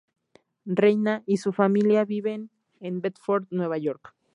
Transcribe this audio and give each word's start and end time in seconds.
Reyna 0.65 1.21
y 1.27 1.37
su 1.37 1.53
familia 1.53 2.05
viven 2.05 2.49
en 2.79 3.01
Bedford, 3.01 3.45
Nueva 3.51 3.77
York. 3.77 4.15